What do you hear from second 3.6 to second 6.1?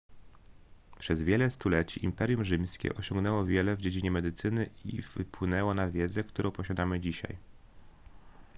w dziedzinie medycyny i wpłynęło na